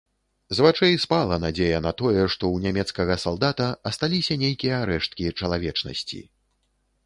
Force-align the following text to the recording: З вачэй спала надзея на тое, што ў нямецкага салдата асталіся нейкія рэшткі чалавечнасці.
З 0.59 0.63
вачэй 0.65 0.95
спала 1.03 1.35
надзея 1.43 1.81
на 1.87 1.91
тое, 2.01 2.23
што 2.35 2.43
ў 2.53 2.57
нямецкага 2.65 3.19
салдата 3.27 3.69
асталіся 3.93 4.41
нейкія 4.47 4.83
рэшткі 4.95 5.33
чалавечнасці. 5.39 6.27